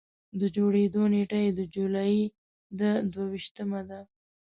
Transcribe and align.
د 0.39 0.41
جوړېدو 0.55 1.03
نېټه 1.13 1.39
یې 1.43 1.49
د 1.59 1.61
جولایي 1.75 2.23
د 2.79 2.81
دوه 3.11 3.25
ویشتمه 3.31 3.81
ده. 3.89 3.99